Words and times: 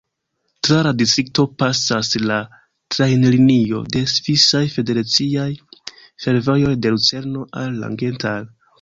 Tra 0.67 0.77
la 0.85 0.93
distrikto 1.01 1.45
pasas 1.63 2.09
la 2.31 2.39
trajnlinio 2.97 3.83
de 3.97 4.03
Svisaj 4.15 4.65
Federaciaj 4.79 5.49
Fervojoj 6.27 6.77
de 6.87 6.99
Lucerno 6.99 7.49
al 7.65 7.83
Langenthal. 7.87 8.55